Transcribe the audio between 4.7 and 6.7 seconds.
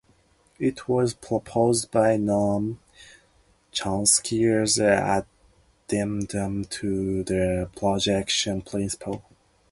an addendum